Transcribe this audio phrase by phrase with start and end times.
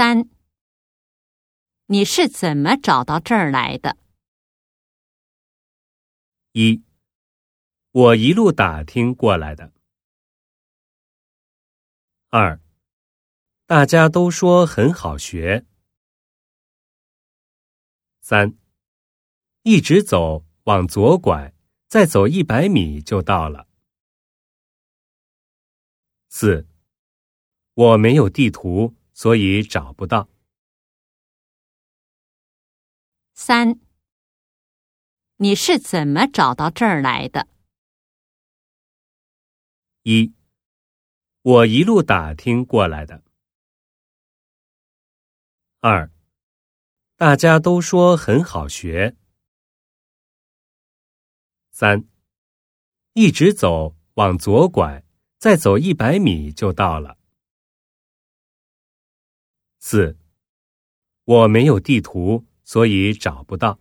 [0.00, 0.30] 三，
[1.88, 3.98] 你是怎么找到这儿来的？
[6.52, 6.82] 一，
[7.90, 9.74] 我一路打听过来的。
[12.30, 12.62] 二，
[13.66, 15.66] 大家都说很好学。
[18.22, 18.56] 三，
[19.64, 21.52] 一直走，往左拐，
[21.88, 23.68] 再走一百米就到了。
[26.30, 26.66] 四，
[27.74, 30.30] 我没有地图，所以找不到。
[33.34, 33.78] 三，
[35.36, 37.46] 你是怎么找到这儿来的？
[40.04, 40.32] 一，
[41.42, 43.22] 我一路打听过来的。
[45.80, 46.10] 二，
[47.16, 49.14] 大家都说很好学。
[51.72, 52.08] 三，
[53.12, 55.04] 一直走，往左拐。
[55.36, 57.19] 再走一百米就到了。
[59.80, 60.18] 四，
[61.24, 63.78] 我没有地图，所以找不到。